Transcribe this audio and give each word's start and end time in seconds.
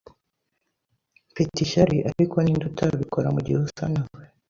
Mfite 1.31 1.55
ishyari, 1.65 1.97
ariko 2.09 2.35
ninde 2.39 2.63
utabikora 2.69 3.27
mugihe 3.35 3.57
usa 3.65 3.85
nawe 3.93 4.23